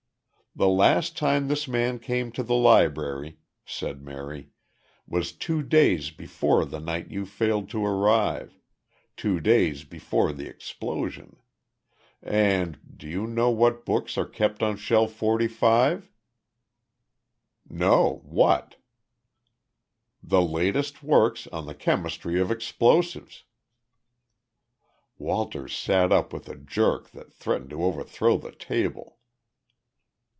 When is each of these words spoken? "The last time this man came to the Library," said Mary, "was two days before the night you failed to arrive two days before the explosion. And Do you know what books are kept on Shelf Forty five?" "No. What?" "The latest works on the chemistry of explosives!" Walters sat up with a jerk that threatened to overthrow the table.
"The 0.53 0.67
last 0.67 1.15
time 1.15 1.47
this 1.47 1.65
man 1.65 1.97
came 1.97 2.29
to 2.33 2.43
the 2.43 2.55
Library," 2.55 3.37
said 3.63 4.01
Mary, 4.03 4.49
"was 5.07 5.31
two 5.31 5.63
days 5.63 6.09
before 6.09 6.65
the 6.65 6.81
night 6.81 7.09
you 7.09 7.25
failed 7.25 7.69
to 7.69 7.85
arrive 7.85 8.59
two 9.15 9.39
days 9.39 9.85
before 9.85 10.33
the 10.33 10.47
explosion. 10.49 11.37
And 12.21 12.81
Do 12.97 13.07
you 13.07 13.27
know 13.27 13.49
what 13.49 13.85
books 13.85 14.17
are 14.17 14.25
kept 14.25 14.61
on 14.61 14.75
Shelf 14.75 15.13
Forty 15.13 15.47
five?" 15.47 16.11
"No. 17.69 18.21
What?" 18.25 18.75
"The 20.21 20.41
latest 20.41 21.01
works 21.01 21.47
on 21.47 21.65
the 21.65 21.73
chemistry 21.73 22.41
of 22.41 22.51
explosives!" 22.51 23.45
Walters 25.17 25.73
sat 25.73 26.11
up 26.11 26.33
with 26.33 26.49
a 26.49 26.57
jerk 26.57 27.11
that 27.11 27.31
threatened 27.31 27.69
to 27.69 27.85
overthrow 27.85 28.35
the 28.37 28.51
table. 28.51 29.17